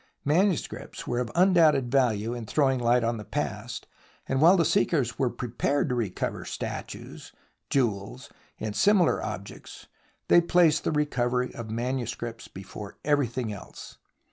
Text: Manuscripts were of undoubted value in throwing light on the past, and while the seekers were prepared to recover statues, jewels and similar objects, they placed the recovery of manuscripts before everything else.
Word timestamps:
Manuscripts 0.25 1.05
were 1.05 1.19
of 1.19 1.29
undoubted 1.35 1.91
value 1.91 2.33
in 2.33 2.47
throwing 2.47 2.79
light 2.79 3.03
on 3.03 3.17
the 3.17 3.23
past, 3.23 3.85
and 4.27 4.41
while 4.41 4.57
the 4.57 4.65
seekers 4.65 5.19
were 5.19 5.29
prepared 5.29 5.89
to 5.89 5.93
recover 5.93 6.43
statues, 6.43 7.31
jewels 7.69 8.27
and 8.59 8.75
similar 8.75 9.21
objects, 9.23 9.85
they 10.27 10.41
placed 10.41 10.85
the 10.85 10.91
recovery 10.91 11.53
of 11.53 11.69
manuscripts 11.69 12.47
before 12.47 12.97
everything 13.05 13.53
else. 13.53 13.99